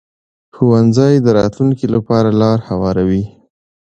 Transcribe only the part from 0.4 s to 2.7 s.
ښوونځی د راتلونکي لپاره لار